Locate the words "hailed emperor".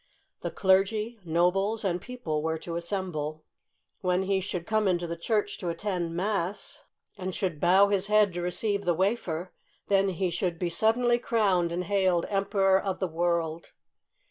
11.83-12.81